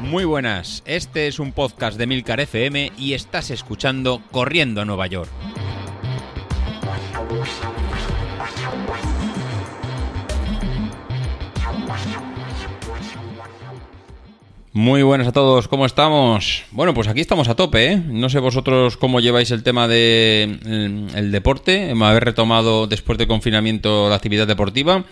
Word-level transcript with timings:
Muy 0.00 0.24
buenas, 0.24 0.82
este 0.86 1.26
es 1.26 1.38
un 1.38 1.52
podcast 1.52 1.98
de 1.98 2.06
Milcar 2.06 2.40
FM 2.40 2.92
y 2.96 3.14
estás 3.14 3.50
escuchando 3.50 4.22
Corriendo 4.30 4.80
a 4.80 4.84
Nueva 4.84 5.06
York. 5.08 5.30
Muy 14.76 15.02
buenas 15.02 15.26
a 15.26 15.32
todos, 15.32 15.68
¿cómo 15.68 15.86
estamos? 15.86 16.64
Bueno, 16.70 16.92
pues 16.92 17.08
aquí 17.08 17.22
estamos 17.22 17.48
a 17.48 17.56
tope, 17.56 17.92
¿eh? 17.92 17.96
No 17.96 18.28
sé 18.28 18.40
vosotros 18.40 18.98
cómo 18.98 19.20
lleváis 19.20 19.50
el 19.50 19.62
tema 19.62 19.88
de 19.88 20.58
mm, 20.62 21.16
el, 21.16 21.32
deporte, 21.32 21.94
haber 21.98 22.24
retomado 22.24 22.86
después 22.86 23.16
de 23.16 23.26
confinamiento 23.26 24.10
la 24.10 24.16
actividad 24.16 24.46
deportiva, 24.46 25.06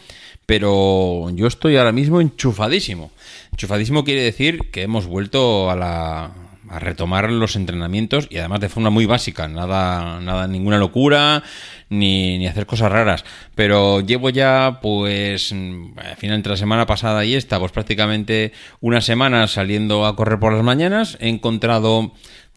pero 0.46 1.30
yo 1.30 1.46
estoy 1.46 1.76
ahora 1.76 1.92
mismo 1.92 2.20
enchufadísimo. 2.20 3.10
Enchufadísimo 3.52 4.04
quiere 4.04 4.22
decir 4.22 4.70
que 4.70 4.82
hemos 4.82 5.06
vuelto 5.06 5.70
a 5.70 5.76
la, 5.76 6.32
a 6.68 6.78
retomar 6.78 7.30
los 7.30 7.56
entrenamientos 7.56 8.26
y 8.30 8.38
además 8.38 8.60
de 8.60 8.68
forma 8.68 8.90
muy 8.90 9.06
básica, 9.06 9.48
nada, 9.48 10.20
nada, 10.20 10.48
ninguna 10.48 10.78
locura, 10.78 11.42
ni, 11.88 12.38
ni 12.38 12.46
hacer 12.46 12.66
cosas 12.66 12.90
raras. 12.90 13.24
Pero 13.54 14.00
llevo 14.00 14.30
ya, 14.30 14.78
pues, 14.82 15.52
al 15.52 16.16
final 16.16 16.36
entre 16.36 16.50
la 16.50 16.56
semana 16.56 16.86
pasada 16.86 17.24
y 17.24 17.34
esta, 17.34 17.58
pues 17.58 17.72
prácticamente 17.72 18.52
una 18.80 19.00
semana 19.00 19.46
saliendo 19.46 20.06
a 20.06 20.16
correr 20.16 20.38
por 20.38 20.52
las 20.52 20.64
mañanas. 20.64 21.16
He 21.20 21.28
encontrado 21.28 22.12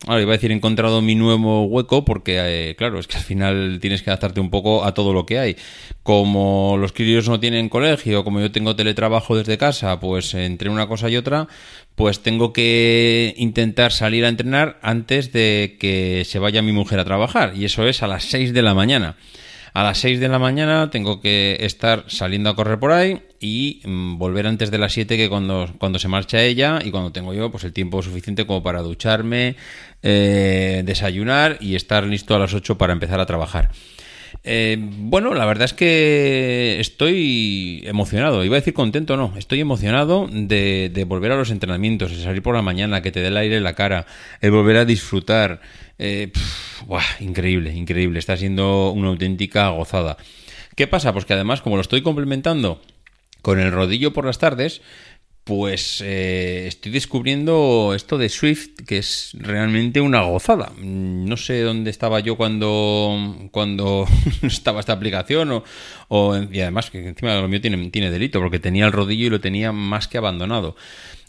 Ahora 0.05 0.21
iba 0.21 0.31
a 0.31 0.37
decir, 0.37 0.51
he 0.51 0.53
encontrado 0.53 1.01
mi 1.01 1.15
nuevo 1.15 1.65
hueco 1.65 2.05
porque, 2.05 2.37
eh, 2.37 2.75
claro, 2.75 2.99
es 2.99 3.07
que 3.07 3.17
al 3.17 3.23
final 3.23 3.79
tienes 3.81 4.03
que 4.03 4.11
adaptarte 4.11 4.39
un 4.39 4.51
poco 4.51 4.85
a 4.85 4.93
todo 4.93 5.11
lo 5.11 5.25
que 5.25 5.39
hay. 5.39 5.57
Como 6.03 6.77
los 6.79 6.93
críos 6.93 7.27
no 7.27 7.39
tienen 7.39 7.67
colegio, 7.67 8.23
como 8.23 8.39
yo 8.39 8.51
tengo 8.51 8.75
teletrabajo 8.75 9.35
desde 9.35 9.57
casa, 9.57 9.99
pues 9.99 10.35
entre 10.35 10.69
una 10.69 10.87
cosa 10.87 11.09
y 11.09 11.17
otra, 11.17 11.47
pues 11.95 12.21
tengo 12.21 12.53
que 12.53 13.33
intentar 13.37 13.91
salir 13.91 14.23
a 14.23 14.29
entrenar 14.29 14.77
antes 14.83 15.33
de 15.33 15.77
que 15.79 16.23
se 16.25 16.37
vaya 16.37 16.61
mi 16.61 16.73
mujer 16.73 16.99
a 16.99 17.05
trabajar. 17.05 17.53
Y 17.55 17.65
eso 17.65 17.87
es 17.87 18.03
a 18.03 18.07
las 18.07 18.25
6 18.25 18.53
de 18.53 18.61
la 18.61 18.75
mañana. 18.75 19.15
A 19.73 19.83
las 19.83 19.97
6 19.97 20.19
de 20.19 20.27
la 20.27 20.37
mañana 20.37 20.91
tengo 20.91 21.21
que 21.21 21.57
estar 21.61 22.05
saliendo 22.07 22.51
a 22.51 22.55
correr 22.55 22.79
por 22.79 22.91
ahí 22.91 23.21
y 23.39 23.81
mm, 23.85 24.17
volver 24.17 24.47
antes 24.47 24.71
de 24.71 24.77
las 24.77 24.93
7 24.93 25.17
que 25.17 25.29
cuando, 25.29 25.69
cuando 25.77 25.99
se 25.99 26.07
marcha 26.07 26.43
ella 26.43 26.79
y 26.83 26.91
cuando 26.91 27.11
tengo 27.11 27.33
yo 27.33 27.51
pues 27.51 27.63
el 27.63 27.73
tiempo 27.73 28.01
suficiente 28.01 28.45
como 28.45 28.63
para 28.63 28.81
ducharme, 28.81 29.55
eh, 30.03 30.83
desayunar 30.85 31.57
y 31.59 31.75
estar 31.75 32.05
listo 32.05 32.35
a 32.35 32.39
las 32.39 32.53
8 32.53 32.77
para 32.77 32.93
empezar 32.93 33.19
a 33.19 33.25
trabajar. 33.25 33.71
Eh, 34.43 34.77
bueno, 34.79 35.33
la 35.33 35.45
verdad 35.45 35.65
es 35.65 35.73
que 35.73 36.79
estoy 36.79 37.83
emocionado. 37.85 38.43
Iba 38.43 38.55
a 38.55 38.59
decir 38.59 38.73
contento, 38.73 39.17
no. 39.17 39.33
Estoy 39.37 39.59
emocionado 39.59 40.27
de, 40.31 41.05
volver 41.07 41.31
a 41.31 41.35
los 41.35 41.51
entrenamientos, 41.51 42.11
de 42.11 42.23
salir 42.23 42.41
por 42.41 42.55
la 42.55 42.61
mañana, 42.61 43.01
que 43.01 43.11
te 43.11 43.19
dé 43.19 43.27
el 43.27 43.37
aire 43.37 43.57
en 43.57 43.63
la 43.63 43.73
cara, 43.73 44.05
de 44.41 44.49
volver 44.49 44.77
a 44.77 44.85
disfrutar. 44.85 45.61
Eh, 45.99 46.31
increíble, 47.19 47.73
increíble. 47.73 48.19
Está 48.19 48.37
siendo 48.37 48.91
una 48.91 49.09
auténtica 49.09 49.69
gozada. 49.69 50.17
¿Qué 50.75 50.87
pasa? 50.87 51.11
Pues 51.13 51.25
que 51.25 51.33
además, 51.33 51.61
como 51.61 51.75
lo 51.75 51.81
estoy 51.81 52.01
complementando 52.01 52.81
con 53.47 53.61
el 53.61 53.71
rodillo 53.71 54.11
por 54.11 54.25
las 54.25 54.39
tardes, 54.39 54.81
pues 55.45 56.03
eh, 56.05 56.65
estoy 56.67 56.91
descubriendo 56.91 57.93
esto 57.95 58.17
de 58.17 58.27
Swift, 58.27 58.71
que 58.85 58.97
es 58.97 59.31
realmente 59.39 60.01
una 60.01 60.19
gozada. 60.23 60.73
No 60.77 61.37
sé 61.37 61.61
dónde 61.61 61.89
estaba 61.89 62.19
yo 62.19 62.35
cuando, 62.35 63.47
cuando 63.51 64.05
estaba 64.41 64.81
esta 64.81 64.91
aplicación, 64.91 65.63
o, 66.09 66.37
y 66.51 66.59
además 66.59 66.89
que 66.89 67.07
encima 67.07 67.35
lo 67.35 67.47
mío 67.47 67.61
tiene, 67.61 67.89
tiene 67.89 68.11
delito, 68.11 68.41
porque 68.41 68.59
tenía 68.59 68.85
el 68.85 68.91
rodillo 68.91 69.27
y 69.27 69.29
lo 69.29 69.39
tenía 69.39 69.71
más 69.71 70.09
que 70.09 70.17
abandonado. 70.17 70.75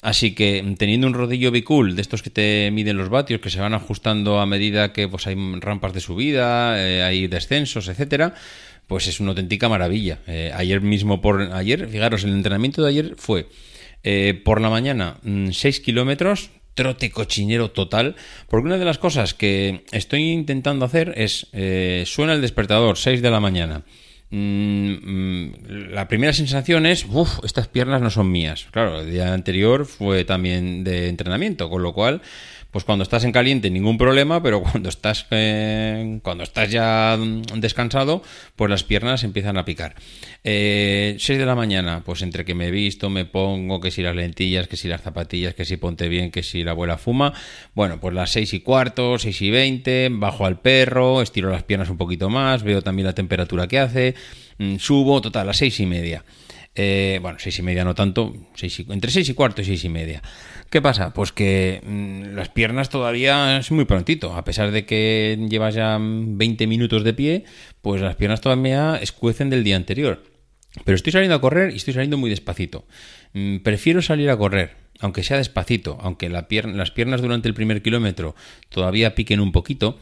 Así 0.03 0.35
que 0.35 0.75
teniendo 0.77 1.07
un 1.07 1.15
rodillo 1.15 1.53
bicool 1.53 1.95
de 1.95 2.03
estos 2.03 2.25
que 2.25 2.31
te 2.31 2.71
miden 2.73 2.97
los 2.97 3.11
vatios, 3.11 3.41
que 3.41 3.51
se 3.51 3.61
van 3.61 3.75
ajustando 3.75 4.41
a 4.41 4.47
medida 4.47 4.93
que 4.93 5.07
pues, 5.07 5.29
hay 5.29 5.37
rampas 5.61 5.93
de 5.93 6.01
subida, 6.01 6.85
eh, 6.85 7.05
hay 7.05 7.29
descensos, 7.29 7.87
etcétera, 7.87 8.35
pues 8.89 9.07
es 9.07 9.21
una 9.21 9.31
auténtica 9.31 9.69
maravilla. 9.69 10.19
Eh, 10.27 10.51
ayer 10.53 10.81
mismo 10.81 11.21
por 11.21 11.41
ayer, 11.53 11.87
fijaros, 11.89 12.25
el 12.25 12.33
entrenamiento 12.33 12.83
de 12.83 12.89
ayer 12.89 13.15
fue 13.17 13.47
eh, 14.03 14.41
por 14.45 14.61
la 14.61 14.71
mañana, 14.71 15.19
6 15.23 15.81
mm, 15.81 15.85
kilómetros, 15.85 16.51
trote 16.75 17.11
cochinero 17.11 17.71
total, 17.71 18.17
porque 18.49 18.67
una 18.67 18.79
de 18.79 18.85
las 18.85 18.99
cosas 18.99 19.35
que 19.35 19.85
estoy 19.93 20.31
intentando 20.31 20.85
hacer 20.85 21.13
es, 21.17 21.49
eh, 21.53 22.05
suena 22.07 22.33
el 22.33 22.41
despertador, 22.41 22.97
6 22.97 23.21
de 23.21 23.31
la 23.31 23.41
mañana. 23.41 23.85
Mm, 24.31 24.93
mm, 24.93 25.53
la 25.91 26.07
primera 26.07 26.33
sensación 26.33 26.87
es, 26.87 27.07
uff, 27.11 27.41
estas 27.45 27.69
piernas 27.69 28.01
no 28.01 28.11
son 28.11 28.31
mías. 28.31 28.69
Claro, 28.71 29.01
el 29.01 29.11
día 29.11 29.35
anterior 29.35 29.87
fue 29.87 30.25
también 30.25 30.85
de 30.85 31.09
entrenamiento, 31.09 31.69
con 31.69 31.83
lo 31.83 31.93
cual 31.93 32.23
pues 32.71 32.85
cuando 32.85 33.03
estás 33.03 33.25
en 33.25 33.33
caliente 33.33 33.71
ningún 33.71 33.97
problema, 33.97 34.43
pero 34.43 34.63
cuando 34.63 34.89
estás, 34.89 35.27
eh, 35.31 36.21
cuando 36.23 36.45
estás 36.45 36.71
ya 36.71 37.19
descansado, 37.57 38.23
pues 38.57 38.71
las 38.71 38.85
piernas 38.85 39.25
empiezan 39.25 39.57
a 39.57 39.65
picar. 39.65 39.95
Eh, 40.45 41.17
6 41.19 41.39
de 41.39 41.47
la 41.47 41.55
mañana, 41.55 42.03
pues 42.05 42.23
entre 42.23 42.45
que 42.45 42.55
me 42.55 42.71
visto, 42.71 43.11
me 43.11 43.25
pongo, 43.25 43.81
que 43.81 43.91
si 43.91 44.03
las 44.03 44.15
lentillas, 44.15 44.69
que 44.69 44.77
si 44.77 44.89
las 44.89 45.03
zapatillas, 45.03 45.55
que 45.55 45.65
si 45.65 45.77
ponte 45.77 46.09
bien, 46.09 46.31
que 46.31 46.43
si 46.43 46.63
la 46.63 46.73
abuela 46.73 46.99
fuma, 46.99 47.33
bueno, 47.75 48.01
pues 48.01 48.15
las 48.15 48.31
6 48.31 48.55
y 48.55 48.61
cuarto, 48.61 49.19
6 49.19 49.43
y 49.43 49.51
20, 49.51 50.09
bajo 50.13 50.45
al 50.45 50.61
perro, 50.61 51.23
estiro 51.23 51.51
las 51.51 51.63
piernas 51.63 51.89
un 51.91 51.97
poquito 51.97 52.29
más, 52.29 52.63
veo 52.63 52.83
también 52.83 53.07
la 53.07 53.15
temperatura 53.15 53.67
que 53.67 53.79
hace, 53.79 54.15
mm, 54.59 54.77
subo, 54.77 55.21
total, 55.21 55.47
las 55.47 55.57
6 55.57 55.81
y 55.81 55.87
media. 55.87 56.25
Eh, 56.81 57.19
bueno, 57.21 57.39
seis 57.41 57.59
y 57.59 57.63
media 57.63 57.83
no 57.83 57.97
tanto, 57.97 58.33
entre 58.63 59.11
seis 59.11 59.29
y 59.29 59.35
cuarto 59.35 59.63
y 59.63 59.65
seis 59.65 59.83
y 59.83 59.89
media. 59.89 60.23
¿Qué 60.71 60.81
pasa? 60.81 61.13
Pues 61.13 61.33
que 61.33 61.83
mm, 61.85 62.37
las 62.37 62.51
piernas 62.51 62.89
todavía 62.89 63.59
es 63.59 63.73
muy 63.73 63.85
prontito. 63.85 64.37
A 64.37 64.45
pesar 64.45 64.71
de 64.71 64.87
que 64.87 65.37
llevas 65.51 65.75
ya 65.75 65.99
20 66.01 66.69
minutos 66.69 67.03
de 67.03 67.15
pie, 67.15 67.45
pues 67.83 68.01
las 68.01 68.15
piernas 68.15 68.41
todavía 68.41 68.97
escuecen 69.03 69.51
del 69.51 69.65
día 69.65 69.75
anterior. 69.75 70.23
Pero 70.85 70.95
estoy 70.95 71.11
saliendo 71.11 71.35
a 71.35 71.41
correr 71.41 71.73
y 71.73 71.77
estoy 71.79 71.95
saliendo 71.95 72.17
muy 72.17 72.31
despacito. 72.31 72.87
Mm, 73.33 73.57
prefiero 73.59 74.01
salir 74.01 74.31
a 74.31 74.37
correr, 74.37 74.77
aunque 75.01 75.25
sea 75.25 75.39
despacito, 75.39 75.99
aunque 76.01 76.29
las 76.29 76.45
piernas 76.93 77.23
durante 77.23 77.49
el 77.49 77.55
primer 77.55 77.83
kilómetro 77.83 78.37
todavía 78.69 79.17
piquen 79.17 79.41
un 79.41 79.51
poquito 79.51 79.99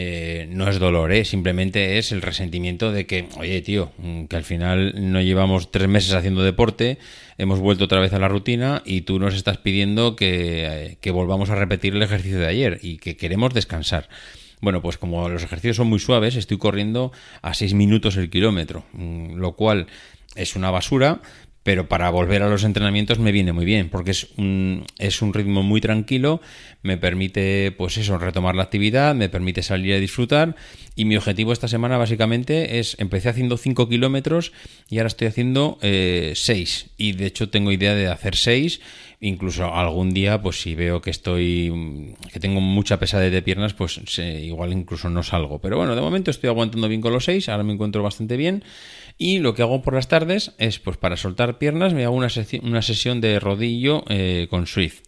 eh, 0.00 0.46
no 0.52 0.68
es 0.68 0.78
dolor, 0.78 1.10
¿eh? 1.10 1.24
simplemente 1.24 1.98
es 1.98 2.12
el 2.12 2.22
resentimiento 2.22 2.92
de 2.92 3.04
que, 3.04 3.28
oye, 3.36 3.60
tío, 3.62 3.90
mm, 3.98 4.26
que 4.26 4.36
al 4.36 4.44
final 4.44 4.94
no 4.96 5.20
llevamos 5.20 5.72
tres 5.72 5.88
meses 5.88 6.12
haciendo 6.12 6.44
deporte, 6.44 6.98
hemos 7.36 7.58
vuelto 7.58 7.86
otra 7.86 7.98
vez 7.98 8.12
a 8.12 8.20
la 8.20 8.28
rutina 8.28 8.80
y 8.86 9.00
tú 9.00 9.18
nos 9.18 9.34
estás 9.34 9.58
pidiendo 9.58 10.14
que, 10.14 10.96
eh, 11.02 11.10
volvamos 11.10 11.50
a 11.50 11.56
repetir 11.56 11.96
el 11.96 12.02
ejercicio 12.04 12.38
de 12.38 12.46
ayer 12.46 12.78
y 12.80 12.98
que 12.98 13.16
queremos 13.16 13.52
descansar. 13.52 14.08
Bueno, 14.60 14.82
pues 14.82 14.98
como 14.98 15.28
los 15.28 15.42
ejercicios 15.42 15.78
son 15.78 15.88
muy 15.88 15.98
suaves, 15.98 16.36
estoy 16.36 16.58
corriendo 16.58 17.10
a 17.42 17.54
seis 17.54 17.74
minutos 17.74 18.16
el 18.16 18.30
kilómetro, 18.30 18.84
mm, 18.92 19.34
lo 19.34 19.56
cual 19.56 19.88
es 20.36 20.54
una 20.54 20.70
basura, 20.70 21.22
pero 21.62 21.88
para 21.88 22.08
volver 22.10 22.42
a 22.42 22.48
los 22.48 22.64
entrenamientos 22.64 23.18
me 23.18 23.32
viene 23.32 23.52
muy 23.52 23.64
bien, 23.64 23.88
porque 23.90 24.12
es 24.12 24.28
un, 24.36 24.84
es 24.98 25.20
un 25.22 25.34
ritmo 25.34 25.62
muy 25.62 25.80
tranquilo, 25.80 26.40
me 26.82 26.96
permite, 26.96 27.72
pues 27.72 27.96
eso, 27.98 28.18
retomar 28.18 28.54
la 28.54 28.62
actividad, 28.62 29.14
me 29.14 29.28
permite 29.28 29.62
salir 29.62 29.94
a 29.94 30.00
disfrutar, 30.00 30.56
y 30.94 31.04
mi 31.04 31.16
objetivo 31.16 31.52
esta 31.52 31.68
semana 31.68 31.98
básicamente 31.98 32.78
es, 32.78 32.96
empecé 32.98 33.28
haciendo 33.28 33.56
5 33.56 33.88
kilómetros 33.88 34.52
y 34.88 34.98
ahora 34.98 35.08
estoy 35.08 35.28
haciendo 35.28 35.78
6, 35.82 35.82
eh, 35.82 36.90
y 36.96 37.12
de 37.12 37.26
hecho 37.26 37.50
tengo 37.50 37.72
idea 37.72 37.94
de 37.94 38.08
hacer 38.08 38.36
6, 38.36 38.80
incluso 39.20 39.74
algún 39.74 40.10
día, 40.10 40.40
pues 40.40 40.60
si 40.60 40.74
veo 40.74 41.00
que 41.00 41.10
estoy, 41.10 42.14
que 42.32 42.40
tengo 42.40 42.60
mucha 42.60 42.98
pesadez 42.98 43.32
de 43.32 43.42
piernas, 43.42 43.74
pues 43.74 44.00
igual 44.18 44.72
incluso 44.72 45.10
no 45.10 45.22
salgo, 45.22 45.60
pero 45.60 45.76
bueno, 45.76 45.94
de 45.94 46.00
momento 46.00 46.30
estoy 46.30 46.48
aguantando 46.48 46.88
bien 46.88 47.00
con 47.00 47.12
los 47.12 47.24
6, 47.24 47.48
ahora 47.48 47.64
me 47.64 47.72
encuentro 47.72 48.02
bastante 48.02 48.36
bien, 48.36 48.62
y 49.18 49.40
lo 49.40 49.54
que 49.54 49.62
hago 49.62 49.82
por 49.82 49.94
las 49.94 50.08
tardes 50.08 50.52
es, 50.58 50.78
pues 50.78 50.96
para 50.96 51.16
soltar 51.16 51.58
piernas, 51.58 51.92
me 51.92 52.04
hago 52.04 52.14
una, 52.14 52.28
una 52.62 52.82
sesión 52.82 53.20
de 53.20 53.40
rodillo 53.40 54.04
eh, 54.08 54.46
con 54.48 54.68
Swift. 54.68 55.00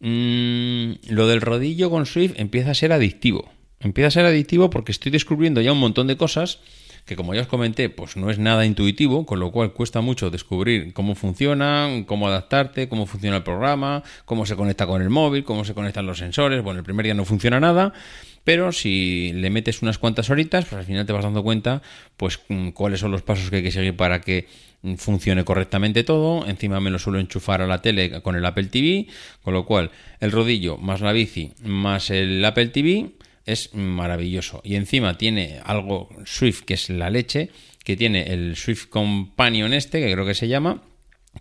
Mm, 0.00 0.92
lo 1.10 1.26
del 1.26 1.42
rodillo 1.42 1.90
con 1.90 2.06
Swift 2.06 2.34
empieza 2.36 2.70
a 2.70 2.74
ser 2.74 2.92
adictivo. 2.92 3.50
Empieza 3.78 4.08
a 4.08 4.10
ser 4.10 4.24
adictivo 4.24 4.70
porque 4.70 4.92
estoy 4.92 5.12
descubriendo 5.12 5.60
ya 5.60 5.72
un 5.72 5.78
montón 5.78 6.06
de 6.06 6.16
cosas 6.16 6.60
que 7.06 7.14
como 7.14 7.34
ya 7.34 7.42
os 7.42 7.46
comenté, 7.46 7.88
pues 7.88 8.16
no 8.16 8.30
es 8.30 8.38
nada 8.38 8.66
intuitivo, 8.66 9.26
con 9.26 9.38
lo 9.38 9.52
cual 9.52 9.72
cuesta 9.72 10.00
mucho 10.00 10.28
descubrir 10.28 10.92
cómo 10.92 11.14
funciona, 11.14 11.88
cómo 12.04 12.26
adaptarte, 12.26 12.88
cómo 12.88 13.06
funciona 13.06 13.36
el 13.36 13.42
programa, 13.44 14.02
cómo 14.24 14.44
se 14.44 14.56
conecta 14.56 14.86
con 14.88 15.00
el 15.00 15.08
móvil, 15.08 15.44
cómo 15.44 15.64
se 15.64 15.72
conectan 15.72 16.04
los 16.04 16.18
sensores. 16.18 16.62
Bueno, 16.64 16.80
el 16.80 16.84
primer 16.84 17.04
día 17.04 17.14
no 17.14 17.24
funciona 17.24 17.60
nada, 17.60 17.92
pero 18.42 18.72
si 18.72 19.32
le 19.34 19.50
metes 19.50 19.82
unas 19.82 19.98
cuantas 19.98 20.30
horitas, 20.30 20.64
pues 20.64 20.80
al 20.80 20.84
final 20.84 21.06
te 21.06 21.12
vas 21.12 21.22
dando 21.22 21.44
cuenta, 21.44 21.80
pues 22.16 22.40
mm, 22.48 22.70
cuáles 22.70 22.98
son 22.98 23.12
los 23.12 23.22
pasos 23.22 23.50
que 23.50 23.56
hay 23.56 23.62
que 23.62 23.70
seguir 23.70 23.94
para 23.96 24.20
que 24.20 24.48
mm, 24.82 24.94
funcione 24.94 25.44
correctamente 25.44 26.02
todo. 26.02 26.44
Encima 26.48 26.80
me 26.80 26.90
lo 26.90 26.98
suelo 26.98 27.20
enchufar 27.20 27.62
a 27.62 27.68
la 27.68 27.82
tele 27.82 28.20
con 28.20 28.34
el 28.34 28.44
Apple 28.44 28.64
TV, 28.64 29.06
con 29.44 29.54
lo 29.54 29.64
cual 29.64 29.92
el 30.18 30.32
rodillo 30.32 30.76
más 30.76 31.00
la 31.02 31.12
bici 31.12 31.52
más 31.62 32.10
el 32.10 32.44
Apple 32.44 32.66
TV 32.66 33.12
es 33.46 33.74
maravilloso. 33.74 34.60
Y 34.64 34.74
encima 34.74 35.16
tiene 35.16 35.60
algo 35.64 36.08
Swift, 36.24 36.62
que 36.62 36.74
es 36.74 36.90
la 36.90 37.10
leche, 37.10 37.50
que 37.84 37.96
tiene 37.96 38.32
el 38.32 38.56
Swift 38.56 38.88
Companion 38.88 39.72
este, 39.72 40.00
que 40.00 40.12
creo 40.12 40.26
que 40.26 40.34
se 40.34 40.48
llama, 40.48 40.82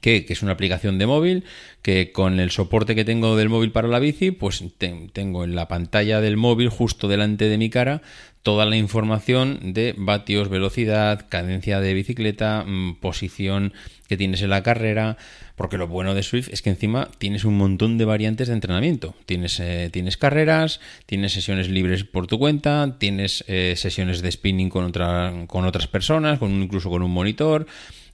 que, 0.01 0.25
es 0.29 0.43
una 0.43 0.51
aplicación 0.51 0.97
de 0.99 1.07
móvil, 1.07 1.43
que 1.81 2.11
con 2.11 2.39
el 2.39 2.51
soporte 2.51 2.95
que 2.95 3.05
tengo 3.05 3.35
del 3.35 3.49
móvil 3.49 3.71
para 3.71 3.87
la 3.87 3.99
bici, 3.99 4.31
pues 4.31 4.63
tengo 4.77 5.43
en 5.43 5.55
la 5.55 5.67
pantalla 5.67 6.21
del 6.21 6.37
móvil, 6.37 6.69
justo 6.69 7.07
delante 7.07 7.49
de 7.49 7.57
mi 7.57 7.69
cara, 7.69 8.01
toda 8.43 8.65
la 8.65 8.77
información 8.77 9.73
de 9.73 9.95
vatios, 9.97 10.49
velocidad, 10.49 11.27
cadencia 11.29 11.79
de 11.79 11.95
bicicleta, 11.95 12.63
mm, 12.65 12.99
posición 12.99 13.73
que 14.07 14.17
tienes 14.17 14.41
en 14.41 14.49
la 14.49 14.63
carrera, 14.63 15.17
porque 15.55 15.77
lo 15.77 15.87
bueno 15.87 16.13
de 16.13 16.23
Swift 16.23 16.49
es 16.51 16.61
que 16.61 16.69
encima 16.69 17.09
tienes 17.17 17.45
un 17.45 17.57
montón 17.57 17.97
de 17.97 18.05
variantes 18.05 18.47
de 18.47 18.53
entrenamiento. 18.53 19.15
Tienes, 19.25 19.59
eh, 19.59 19.89
tienes 19.91 20.17
carreras, 20.17 20.79
tienes 21.05 21.33
sesiones 21.33 21.69
libres 21.69 22.03
por 22.03 22.27
tu 22.27 22.37
cuenta, 22.37 22.95
tienes 22.99 23.43
eh, 23.47 23.73
sesiones 23.77 24.21
de 24.21 24.31
spinning 24.31 24.69
con, 24.69 24.85
otra, 24.85 25.33
con 25.47 25.65
otras 25.65 25.87
personas, 25.87 26.39
con, 26.39 26.51
incluso 26.61 26.89
con 26.89 27.03
un 27.03 27.11
monitor. 27.11 27.67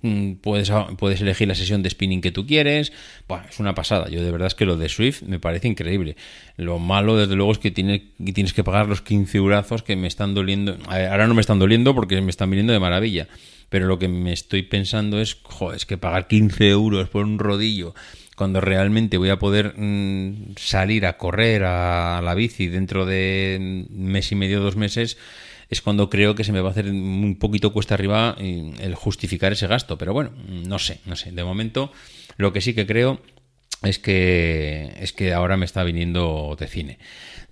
Mm, 0.03 0.33
puedes, 0.41 0.71
puedes 0.97 1.21
elegir 1.21 1.47
la 1.47 1.53
sesión 1.53 1.83
de 1.83 1.89
spinning 1.89 2.21
que 2.21 2.31
tú 2.31 2.45
quieres. 2.45 2.91
es 3.49 3.59
una 3.59 3.75
pasada. 3.75 4.09
Yo 4.09 4.23
de 4.23 4.31
verdad 4.31 4.47
es 4.47 4.55
que 4.55 4.65
lo 4.65 4.77
de 4.77 4.89
Swift 4.89 5.23
me 5.23 5.39
parece 5.39 5.67
increíble. 5.67 6.15
Lo 6.57 6.79
malo, 6.79 7.17
desde 7.17 7.35
luego, 7.35 7.51
es 7.51 7.59
que, 7.59 7.71
tiene, 7.71 8.11
tienes 8.33 8.53
que 8.53 8.63
pagar 8.63 8.87
los 8.87 9.01
15 9.01 9.37
eurazos 9.37 9.83
que 9.83 9.95
me 9.95 10.07
están 10.07 10.33
doliendo. 10.33 10.77
Ahora 10.87 11.27
no 11.27 11.33
me 11.33 11.41
están 11.41 11.59
doliendo 11.59 11.93
porque 11.93 12.19
me 12.21 12.29
están 12.31 12.49
viniendo 12.49 12.73
de 12.73 12.79
maravilla. 12.79 13.27
Pero 13.71 13.87
lo 13.87 13.97
que 13.97 14.09
me 14.09 14.33
estoy 14.33 14.63
pensando 14.63 15.21
es, 15.21 15.37
joder, 15.41 15.77
es 15.77 15.85
que 15.85 15.97
pagar 15.97 16.27
15 16.27 16.69
euros 16.69 17.07
por 17.07 17.23
un 17.23 17.39
rodillo 17.39 17.95
cuando 18.35 18.59
realmente 18.59 19.17
voy 19.17 19.29
a 19.29 19.39
poder 19.39 19.75
mm, 19.77 20.55
salir 20.57 21.05
a 21.05 21.15
correr 21.17 21.63
a 21.63 22.21
la 22.21 22.35
bici 22.35 22.67
dentro 22.67 23.05
de 23.05 23.87
mes 23.89 24.31
y 24.31 24.35
medio, 24.35 24.59
dos 24.59 24.75
meses, 24.75 25.17
es 25.69 25.81
cuando 25.81 26.09
creo 26.09 26.35
que 26.35 26.43
se 26.43 26.51
me 26.51 26.59
va 26.59 26.67
a 26.67 26.71
hacer 26.71 26.87
un 26.87 27.37
poquito 27.39 27.71
cuesta 27.71 27.93
arriba 27.93 28.35
el 28.39 28.93
justificar 28.95 29.53
ese 29.53 29.67
gasto. 29.67 29.97
Pero 29.97 30.11
bueno, 30.11 30.31
no 30.67 30.79
sé, 30.79 30.99
no 31.05 31.15
sé. 31.15 31.31
De 31.31 31.45
momento, 31.45 31.93
lo 32.35 32.51
que 32.51 32.59
sí 32.59 32.73
que 32.73 32.85
creo 32.85 33.21
es 33.83 33.99
que 33.99 34.93
es 34.99 35.13
que 35.13 35.33
ahora 35.33 35.57
me 35.57 35.65
está 35.65 35.83
viniendo 35.83 36.55
de 36.59 36.67
cine. 36.67 36.99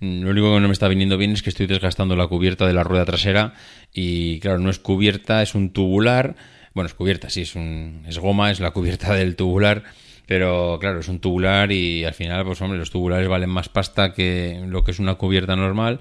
Lo 0.00 0.30
único 0.30 0.54
que 0.54 0.60
no 0.60 0.68
me 0.68 0.72
está 0.72 0.88
viniendo 0.88 1.18
bien 1.18 1.32
es 1.32 1.42
que 1.42 1.50
estoy 1.50 1.66
desgastando 1.66 2.16
la 2.16 2.26
cubierta 2.26 2.66
de 2.66 2.72
la 2.72 2.84
rueda 2.84 3.04
trasera 3.04 3.54
y 3.92 4.40
claro, 4.40 4.58
no 4.58 4.70
es 4.70 4.78
cubierta, 4.78 5.42
es 5.42 5.54
un 5.54 5.70
tubular. 5.70 6.36
Bueno, 6.72 6.86
es 6.86 6.94
cubierta, 6.94 7.28
sí, 7.30 7.42
es 7.42 7.56
un 7.56 8.04
es 8.06 8.18
goma, 8.18 8.50
es 8.50 8.60
la 8.60 8.70
cubierta 8.72 9.14
del 9.14 9.36
tubular, 9.36 9.84
pero 10.30 10.78
claro, 10.80 11.00
es 11.00 11.08
un 11.08 11.18
tubular 11.18 11.72
y 11.72 12.04
al 12.04 12.14
final 12.14 12.44
pues 12.44 12.62
hombre, 12.62 12.78
los 12.78 12.92
tubulares 12.92 13.26
valen 13.26 13.50
más 13.50 13.68
pasta 13.68 14.12
que 14.12 14.62
lo 14.64 14.84
que 14.84 14.92
es 14.92 15.00
una 15.00 15.16
cubierta 15.16 15.56
normal 15.56 15.98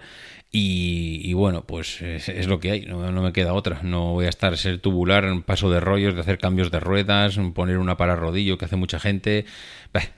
y, 0.52 1.34
bueno, 1.34 1.64
pues 1.66 2.00
es, 2.04 2.46
lo 2.46 2.60
que 2.60 2.70
hay, 2.70 2.82
no, 2.86 3.12
me 3.12 3.34
queda 3.34 3.54
otra. 3.54 3.82
No 3.82 4.14
voy 4.14 4.28
a 4.28 4.30
estar 4.30 4.56
ser 4.56 4.78
tubular, 4.78 5.26
en 5.26 5.42
paso 5.42 5.72
de 5.72 5.80
rollos, 5.80 6.14
de 6.14 6.22
hacer 6.22 6.38
cambios 6.38 6.70
de 6.70 6.80
ruedas, 6.80 7.40
poner 7.56 7.80
una 7.80 7.98
para 7.98 8.16
rodillo 8.16 8.60
que 8.60 8.66
hace 8.66 8.76
mucha 8.76 9.00
gente. 9.00 9.46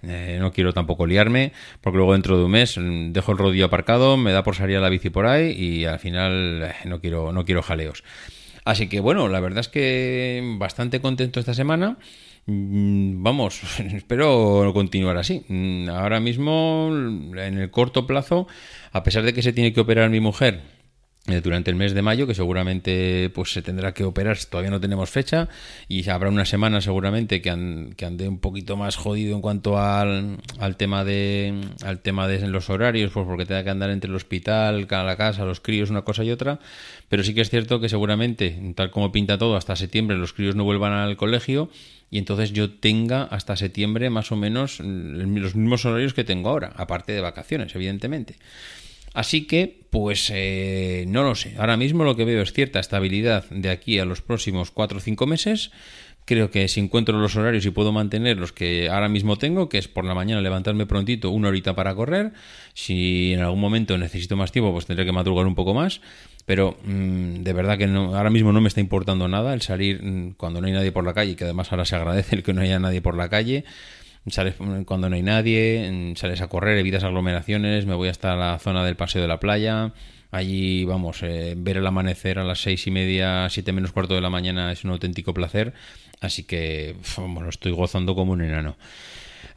Eh, 0.03 0.37
no 0.41 0.51
quiero 0.51 0.73
tampoco 0.73 1.07
liarme, 1.07 1.53
porque 1.79 1.95
luego 1.95 2.11
dentro 2.11 2.37
de 2.37 2.43
un 2.43 2.51
mes 2.51 2.77
mm, 2.77 3.13
dejo 3.13 3.31
el 3.31 3.37
rodillo 3.37 3.65
aparcado, 3.65 4.17
me 4.17 4.33
da 4.33 4.43
por 4.43 4.55
salir 4.55 4.75
a 4.75 4.81
la 4.81 4.89
bici 4.89 5.09
por 5.09 5.25
ahí 5.25 5.51
y 5.51 5.85
al 5.85 5.99
final 5.99 6.63
eh, 6.63 6.75
no, 6.83 6.99
quiero, 6.99 7.31
no 7.31 7.45
quiero 7.45 7.61
jaleos. 7.61 8.03
Así 8.65 8.89
que 8.89 8.99
bueno, 8.99 9.29
la 9.29 9.39
verdad 9.39 9.59
es 9.59 9.69
que 9.69 10.41
bastante 10.57 10.99
contento 10.99 11.39
esta 11.39 11.53
semana. 11.53 11.97
Mm, 12.45 13.23
vamos, 13.23 13.61
espero 13.79 14.71
continuar 14.73 15.17
así. 15.17 15.43
Mm, 15.47 15.89
ahora 15.89 16.19
mismo, 16.19 16.89
en 16.91 17.57
el 17.57 17.71
corto 17.71 18.07
plazo, 18.07 18.47
a 18.91 19.03
pesar 19.03 19.23
de 19.23 19.33
que 19.33 19.41
se 19.41 19.53
tiene 19.53 19.73
que 19.73 19.81
operar 19.81 20.09
mi 20.09 20.19
mujer 20.19 20.80
durante 21.39 21.69
el 21.71 21.77
mes 21.77 21.93
de 21.93 22.01
mayo, 22.01 22.27
que 22.27 22.35
seguramente 22.35 23.29
pues 23.33 23.53
se 23.53 23.61
tendrá 23.61 23.93
que 23.93 24.03
operar, 24.03 24.37
todavía 24.49 24.71
no 24.71 24.81
tenemos 24.81 25.09
fecha, 25.09 25.47
y 25.87 26.09
habrá 26.09 26.29
una 26.29 26.45
semana 26.45 26.81
seguramente 26.81 27.41
que, 27.41 27.49
ande 27.49 28.27
un 28.27 28.39
poquito 28.39 28.75
más 28.75 28.95
jodido 28.97 29.35
en 29.35 29.41
cuanto 29.41 29.79
al, 29.79 30.37
al 30.59 30.75
tema 30.75 31.05
de 31.05 31.53
al 31.83 31.99
tema 31.99 32.27
de 32.27 32.45
los 32.47 32.69
horarios, 32.69 33.11
pues 33.13 33.25
porque 33.25 33.45
tenga 33.45 33.63
que 33.63 33.69
andar 33.69 33.91
entre 33.91 34.09
el 34.09 34.15
hospital, 34.15 34.87
la 34.89 35.15
casa, 35.15 35.45
los 35.45 35.61
críos, 35.61 35.89
una 35.89 36.01
cosa 36.01 36.23
y 36.23 36.31
otra, 36.31 36.59
pero 37.07 37.23
sí 37.23 37.33
que 37.33 37.41
es 37.41 37.49
cierto 37.49 37.79
que 37.79 37.87
seguramente, 37.87 38.73
tal 38.75 38.91
como 38.91 39.11
pinta 39.11 39.37
todo, 39.37 39.55
hasta 39.55 39.75
septiembre 39.75 40.17
los 40.17 40.33
críos 40.33 40.55
no 40.55 40.63
vuelvan 40.63 40.93
al 40.93 41.15
colegio 41.15 41.69
y 42.09 42.17
entonces 42.17 42.51
yo 42.51 42.69
tenga 42.69 43.23
hasta 43.23 43.55
septiembre 43.55 44.09
más 44.09 44.31
o 44.31 44.35
menos 44.35 44.79
los 44.81 45.55
mismos 45.55 45.85
horarios 45.85 46.13
que 46.13 46.25
tengo 46.25 46.49
ahora, 46.49 46.73
aparte 46.75 47.13
de 47.13 47.21
vacaciones, 47.21 47.73
evidentemente. 47.73 48.35
Así 49.13 49.45
que, 49.45 49.81
pues 49.89 50.31
eh, 50.33 51.05
no 51.07 51.23
lo 51.23 51.35
sé. 51.35 51.55
Ahora 51.57 51.77
mismo 51.77 52.03
lo 52.03 52.15
que 52.15 52.25
veo 52.25 52.41
es 52.41 52.53
cierta 52.53 52.79
estabilidad 52.79 53.45
de 53.49 53.69
aquí 53.69 53.99
a 53.99 54.05
los 54.05 54.21
próximos 54.21 54.71
4 54.71 54.97
o 54.97 55.01
5 55.01 55.27
meses. 55.27 55.71
Creo 56.23 56.51
que 56.51 56.67
si 56.67 56.79
encuentro 56.79 57.19
los 57.19 57.35
horarios 57.35 57.65
y 57.65 57.71
puedo 57.71 57.91
mantener 57.91 58.37
los 58.37 58.53
que 58.53 58.89
ahora 58.89 59.09
mismo 59.09 59.37
tengo, 59.37 59.67
que 59.67 59.79
es 59.79 59.87
por 59.87 60.05
la 60.05 60.13
mañana 60.13 60.39
levantarme 60.39 60.85
prontito 60.85 61.31
una 61.31 61.49
horita 61.49 61.75
para 61.75 61.95
correr, 61.95 62.31
si 62.73 63.33
en 63.33 63.41
algún 63.41 63.59
momento 63.59 63.97
necesito 63.97 64.37
más 64.37 64.51
tiempo, 64.51 64.71
pues 64.71 64.85
tendré 64.85 65.03
que 65.03 65.11
madrugar 65.11 65.47
un 65.47 65.55
poco 65.55 65.73
más. 65.73 65.99
Pero 66.45 66.77
mm, 66.85 67.41
de 67.41 67.53
verdad 67.53 67.77
que 67.77 67.87
no, 67.87 68.15
ahora 68.15 68.29
mismo 68.29 68.53
no 68.53 68.61
me 68.61 68.67
está 68.67 68.79
importando 68.79 69.27
nada 69.27 69.53
el 69.53 69.61
salir 69.61 70.01
mm, 70.03 70.33
cuando 70.37 70.61
no 70.61 70.67
hay 70.67 70.73
nadie 70.73 70.91
por 70.91 71.03
la 71.03 71.13
calle, 71.13 71.35
que 71.35 71.43
además 71.43 71.71
ahora 71.71 71.85
se 71.85 71.95
agradece 71.95 72.35
el 72.35 72.43
que 72.43 72.53
no 72.53 72.61
haya 72.61 72.79
nadie 72.79 73.01
por 73.01 73.17
la 73.17 73.27
calle 73.27 73.65
sales 74.27 74.55
cuando 74.85 75.09
no 75.09 75.15
hay 75.15 75.23
nadie, 75.23 76.13
sales 76.15 76.41
a 76.41 76.47
correr, 76.47 76.77
evitas 76.77 77.03
aglomeraciones, 77.03 77.85
me 77.85 77.95
voy 77.95 78.09
hasta 78.09 78.35
la 78.35 78.59
zona 78.59 78.85
del 78.85 78.95
paseo 78.95 79.21
de 79.21 79.27
la 79.27 79.39
playa. 79.39 79.93
Allí, 80.31 80.85
vamos, 80.85 81.23
eh, 81.23 81.55
ver 81.57 81.77
el 81.77 81.85
amanecer 81.85 82.39
a 82.39 82.45
las 82.45 82.61
seis 82.61 82.87
y 82.87 82.91
media, 82.91 83.49
siete 83.49 83.73
menos 83.73 83.91
cuarto 83.91 84.15
de 84.15 84.21
la 84.21 84.29
mañana 84.29 84.71
es 84.71 84.85
un 84.85 84.91
auténtico 84.91 85.33
placer. 85.33 85.73
Así 86.21 86.43
que, 86.43 86.95
bueno, 87.17 87.49
estoy 87.49 87.71
gozando 87.71 88.15
como 88.15 88.31
un 88.31 88.41
enano. 88.41 88.77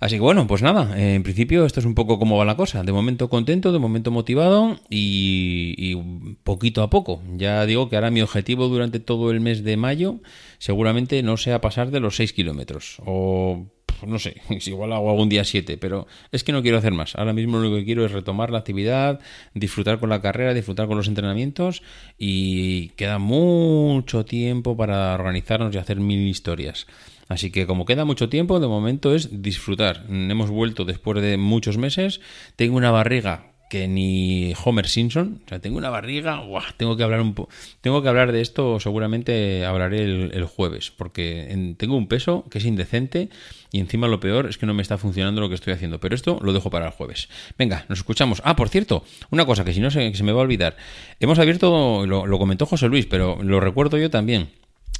Así 0.00 0.16
que 0.16 0.22
bueno, 0.22 0.46
pues 0.46 0.60
nada, 0.60 0.98
en 0.98 1.22
principio 1.22 1.64
esto 1.64 1.78
es 1.78 1.86
un 1.86 1.94
poco 1.94 2.18
como 2.18 2.36
va 2.36 2.44
la 2.44 2.56
cosa. 2.56 2.82
De 2.82 2.92
momento 2.92 3.30
contento, 3.30 3.72
de 3.72 3.78
momento 3.78 4.10
motivado 4.10 4.80
y, 4.90 5.74
y, 5.78 5.94
poquito 6.42 6.82
a 6.82 6.90
poco. 6.90 7.22
Ya 7.36 7.64
digo 7.66 7.88
que 7.88 7.96
ahora 7.96 8.10
mi 8.10 8.20
objetivo 8.20 8.68
durante 8.68 8.98
todo 8.98 9.30
el 9.30 9.40
mes 9.40 9.62
de 9.62 9.76
mayo 9.76 10.20
seguramente 10.58 11.22
no 11.22 11.36
sea 11.36 11.60
pasar 11.60 11.90
de 11.90 12.00
los 12.00 12.16
6 12.16 12.32
kilómetros 12.32 12.96
o 13.06 13.66
no 14.06 14.18
sé, 14.18 14.40
igual 14.66 14.92
hago 14.92 15.10
algún 15.10 15.28
día 15.28 15.44
siete, 15.44 15.76
pero 15.76 16.06
es 16.32 16.44
que 16.44 16.52
no 16.52 16.62
quiero 16.62 16.78
hacer 16.78 16.92
más. 16.92 17.14
Ahora 17.16 17.32
mismo 17.32 17.58
lo 17.58 17.74
que 17.74 17.84
quiero 17.84 18.04
es 18.04 18.12
retomar 18.12 18.50
la 18.50 18.58
actividad, 18.58 19.20
disfrutar 19.54 19.98
con 19.98 20.10
la 20.10 20.20
carrera, 20.20 20.54
disfrutar 20.54 20.86
con 20.86 20.96
los 20.96 21.08
entrenamientos 21.08 21.82
y 22.18 22.88
queda 22.90 23.18
mucho 23.18 24.24
tiempo 24.24 24.76
para 24.76 25.14
organizarnos 25.14 25.74
y 25.74 25.78
hacer 25.78 26.00
mil 26.00 26.26
historias. 26.26 26.86
Así 27.28 27.50
que 27.50 27.66
como 27.66 27.86
queda 27.86 28.04
mucho 28.04 28.28
tiempo, 28.28 28.60
de 28.60 28.68
momento 28.68 29.14
es 29.14 29.42
disfrutar. 29.42 30.04
Hemos 30.08 30.50
vuelto 30.50 30.84
después 30.84 31.22
de 31.22 31.36
muchos 31.36 31.78
meses. 31.78 32.20
Tengo 32.56 32.76
una 32.76 32.90
barriga 32.90 33.53
que 33.68 33.88
ni 33.88 34.52
Homer 34.64 34.88
Simpson. 34.88 35.40
O 35.44 35.48
sea, 35.48 35.58
tengo 35.58 35.78
una 35.78 35.90
barriga, 35.90 36.42
tengo 36.76 36.96
que 36.96 37.02
hablar 37.02 37.20
un 37.20 37.34
tengo 37.80 38.02
que 38.02 38.08
hablar 38.08 38.32
de 38.32 38.40
esto, 38.40 38.78
seguramente 38.80 39.64
hablaré 39.64 40.04
el, 40.04 40.44
jueves, 40.44 40.90
porque 40.90 41.74
tengo 41.78 41.96
un 41.96 42.06
peso 42.06 42.44
que 42.50 42.58
es 42.58 42.64
indecente 42.64 43.30
y 43.72 43.80
encima 43.80 44.06
lo 44.08 44.20
peor 44.20 44.46
es 44.46 44.58
que 44.58 44.66
no 44.66 44.74
me 44.74 44.82
está 44.82 44.98
funcionando 44.98 45.40
lo 45.40 45.48
que 45.48 45.54
estoy 45.56 45.72
haciendo. 45.72 46.00
Pero 46.00 46.14
esto 46.14 46.38
lo 46.42 46.52
dejo 46.52 46.70
para 46.70 46.86
el 46.86 46.92
jueves. 46.92 47.28
Venga, 47.58 47.84
nos 47.88 47.98
escuchamos. 47.98 48.40
Ah, 48.44 48.56
por 48.56 48.68
cierto, 48.68 49.04
una 49.30 49.46
cosa 49.46 49.64
que 49.64 49.72
si 49.72 49.80
no 49.80 49.90
se, 49.90 50.14
se 50.14 50.22
me 50.22 50.32
va 50.32 50.40
a 50.40 50.44
olvidar. 50.44 50.76
Hemos 51.20 51.38
abierto, 51.38 52.06
lo 52.06 52.38
comentó 52.38 52.66
José 52.66 52.88
Luis, 52.88 53.06
pero 53.06 53.42
lo 53.42 53.60
recuerdo 53.60 53.98
yo 53.98 54.10
también 54.10 54.48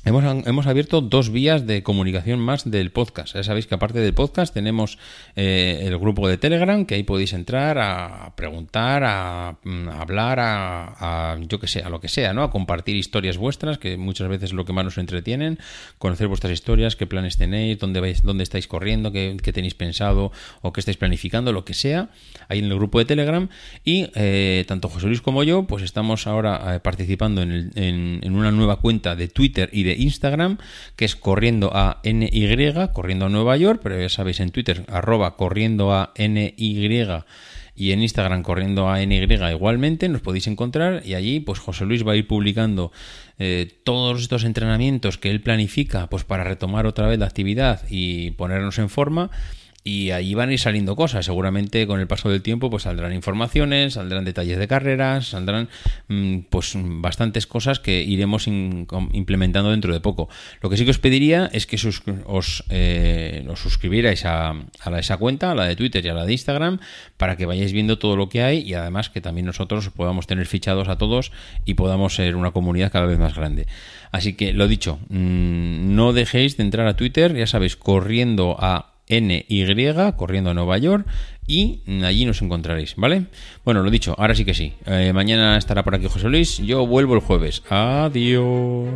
Hemos, 0.06 0.66
abierto 0.66 1.00
dos 1.00 1.30
vías 1.30 1.66
de 1.66 1.82
comunicación 1.82 2.38
más 2.38 2.70
del 2.70 2.90
podcast. 2.90 3.36
Ya 3.36 3.42
sabéis 3.42 3.66
que 3.66 3.74
aparte 3.74 4.00
del 4.00 4.12
podcast 4.12 4.52
tenemos 4.52 4.98
eh, 5.34 5.80
el 5.82 5.96
grupo 5.96 6.28
de 6.28 6.36
Telegram, 6.36 6.84
que 6.84 6.96
ahí 6.96 7.04
podéis 7.04 7.32
entrar 7.32 7.78
a 7.78 8.34
preguntar, 8.36 9.02
a, 9.02 9.56
mm, 9.64 9.88
hablar, 9.88 10.40
a, 10.40 11.38
yo 11.48 11.58
que 11.58 11.68
sé, 11.68 11.80
a 11.80 11.88
lo 11.88 12.00
que 12.00 12.08
sea, 12.08 12.34
¿no? 12.34 12.42
A 12.42 12.50
compartir 12.50 12.96
historias 12.96 13.38
vuestras, 13.38 13.78
que 13.78 13.96
muchas 13.96 14.28
veces 14.28 14.50
es 14.50 14.52
lo 14.52 14.66
que 14.66 14.74
más 14.74 14.84
nos 14.84 14.98
entretienen, 14.98 15.58
conocer 15.96 16.28
vuestras 16.28 16.52
historias, 16.52 16.96
qué 16.96 17.06
planes 17.06 17.38
tenéis, 17.38 17.78
dónde 17.78 18.00
vais, 18.00 18.22
dónde 18.22 18.42
estáis 18.42 18.66
corriendo, 18.66 19.10
qué, 19.10 19.38
tenéis 19.54 19.72
pensado 19.72 20.32
o 20.60 20.74
qué 20.74 20.80
estáis 20.80 20.98
planificando, 20.98 21.50
lo 21.50 21.64
que 21.64 21.72
sea, 21.72 22.10
ahí 22.48 22.58
en 22.58 22.66
el 22.66 22.74
grupo 22.74 22.98
de 22.98 23.06
Telegram. 23.06 23.48
Y 23.86 24.10
eh, 24.14 24.66
tanto 24.68 24.90
José 24.90 25.06
Luis 25.06 25.22
como 25.22 25.44
yo, 25.44 25.62
pues 25.62 25.82
estamos 25.82 26.26
ahora 26.26 26.74
eh, 26.74 26.80
participando 26.80 27.40
en, 27.40 27.72
en 27.74 28.34
una 28.34 28.50
nueva 28.50 28.80
cuenta 28.80 29.16
de 29.16 29.28
Twitter 29.28 29.70
y 29.72 29.84
de 29.84 29.93
Instagram, 29.96 30.58
que 30.96 31.04
es 31.04 31.16
corriendo 31.16 31.70
a 31.74 32.00
NY, 32.04 32.72
corriendo 32.92 33.26
a 33.26 33.28
Nueva 33.28 33.56
York, 33.56 33.80
pero 33.82 34.00
ya 34.00 34.08
sabéis 34.08 34.40
en 34.40 34.50
Twitter, 34.50 34.84
arroba 34.88 35.36
corriendo 35.36 35.92
a 35.92 36.12
NY 36.16 36.54
y 37.76 37.92
en 37.92 38.02
Instagram 38.02 38.42
corriendo 38.42 38.88
a 38.88 39.04
NY 39.04 39.26
igualmente, 39.50 40.08
nos 40.08 40.20
podéis 40.20 40.46
encontrar 40.46 41.02
y 41.04 41.14
allí 41.14 41.40
pues 41.40 41.58
José 41.58 41.84
Luis 41.84 42.06
va 42.06 42.12
a 42.12 42.16
ir 42.16 42.26
publicando 42.26 42.92
eh, 43.38 43.80
todos 43.84 44.22
estos 44.22 44.44
entrenamientos 44.44 45.18
que 45.18 45.30
él 45.30 45.40
planifica 45.40 46.08
pues 46.08 46.24
para 46.24 46.44
retomar 46.44 46.86
otra 46.86 47.08
vez 47.08 47.18
la 47.18 47.26
actividad 47.26 47.82
y 47.90 48.30
ponernos 48.32 48.78
en 48.78 48.88
forma 48.88 49.30
y 49.86 50.12
ahí 50.12 50.32
van 50.32 50.48
a 50.48 50.52
ir 50.54 50.58
saliendo 50.58 50.96
cosas. 50.96 51.26
Seguramente 51.26 51.86
con 51.86 52.00
el 52.00 52.06
paso 52.06 52.30
del 52.30 52.40
tiempo 52.40 52.70
pues 52.70 52.84
saldrán 52.84 53.12
informaciones, 53.12 53.94
saldrán 53.94 54.24
detalles 54.24 54.58
de 54.58 54.66
carreras, 54.66 55.28
saldrán 55.28 55.68
mm, 56.08 56.38
pues 56.48 56.72
bastantes 56.74 57.46
cosas 57.46 57.80
que 57.80 58.02
iremos 58.02 58.46
implementando 58.48 59.70
dentro 59.70 59.92
de 59.92 60.00
poco. 60.00 60.30
Lo 60.62 60.70
que 60.70 60.78
sí 60.78 60.86
que 60.86 60.90
os 60.90 60.98
pediría 60.98 61.50
es 61.52 61.66
que 61.66 61.76
os, 62.24 62.64
eh, 62.70 63.46
os 63.46 63.60
suscribierais 63.60 64.24
a, 64.24 64.54
a, 64.80 64.98
esa 64.98 65.18
cuenta, 65.18 65.50
a 65.52 65.54
la 65.54 65.66
de 65.66 65.76
Twitter 65.76 66.02
y 66.02 66.08
a 66.08 66.14
la 66.14 66.24
de 66.24 66.32
Instagram, 66.32 66.80
para 67.18 67.36
que 67.36 67.44
vayáis 67.44 67.74
viendo 67.74 67.98
todo 67.98 68.16
lo 68.16 68.30
que 68.30 68.42
hay 68.42 68.60
y 68.60 68.72
además 68.72 69.10
que 69.10 69.20
también 69.20 69.44
nosotros 69.44 69.90
podamos 69.90 70.26
tener 70.26 70.46
fichados 70.46 70.88
a 70.88 70.96
todos 70.96 71.30
y 71.66 71.74
podamos 71.74 72.14
ser 72.14 72.36
una 72.36 72.52
comunidad 72.52 72.90
cada 72.90 73.04
vez 73.04 73.18
más 73.18 73.34
grande. 73.34 73.66
Así 74.12 74.32
que 74.32 74.54
lo 74.54 74.66
dicho, 74.66 74.98
mm, 75.10 75.94
no 75.94 76.14
dejéis 76.14 76.56
de 76.56 76.62
entrar 76.62 76.86
a 76.86 76.96
Twitter, 76.96 77.36
ya 77.36 77.46
sabéis, 77.46 77.76
corriendo 77.76 78.56
a 78.58 78.93
NY, 79.20 80.12
corriendo 80.16 80.50
a 80.50 80.54
Nueva 80.54 80.78
York, 80.78 81.06
y 81.46 81.80
allí 82.02 82.24
nos 82.24 82.40
encontraréis, 82.42 82.94
¿vale? 82.96 83.26
Bueno, 83.64 83.82
lo 83.82 83.90
dicho, 83.90 84.14
ahora 84.18 84.34
sí 84.34 84.44
que 84.44 84.54
sí. 84.54 84.72
Eh, 84.86 85.12
mañana 85.12 85.56
estará 85.56 85.82
por 85.82 85.94
aquí 85.94 86.06
José 86.08 86.28
Luis, 86.28 86.58
yo 86.58 86.86
vuelvo 86.86 87.14
el 87.14 87.20
jueves. 87.20 87.62
Adiós. 87.68 88.88